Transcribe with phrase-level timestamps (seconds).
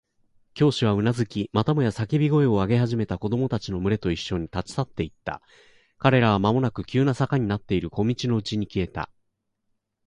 [0.55, 5.43] 教師はうなずき、またもや叫び声を上げ始めた子供たちのむれといっしょに、立ち去っていった。
[5.99, 9.11] 彼らはまもなく急な坂になっている小路のうちに消えた。